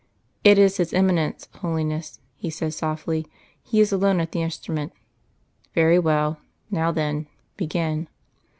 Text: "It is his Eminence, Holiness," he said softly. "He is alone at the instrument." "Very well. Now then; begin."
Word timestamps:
"It 0.43 0.57
is 0.57 0.77
his 0.77 0.93
Eminence, 0.93 1.47
Holiness," 1.57 2.19
he 2.35 2.49
said 2.49 2.73
softly. 2.73 3.27
"He 3.61 3.79
is 3.79 3.91
alone 3.91 4.19
at 4.19 4.31
the 4.31 4.41
instrument." 4.41 4.93
"Very 5.75 5.99
well. 5.99 6.39
Now 6.71 6.91
then; 6.91 7.27
begin." 7.55 8.07